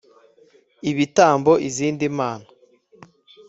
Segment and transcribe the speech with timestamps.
[0.89, 2.47] ibitambo izindi mana